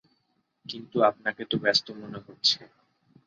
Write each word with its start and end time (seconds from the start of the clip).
কিন্তু 0.65 0.97
আপনাকে 1.03 1.41
তো 1.45 1.55
ব্যস্ত 1.57 1.87
মনে 1.99 2.19
হচ্ছে। 2.25 2.59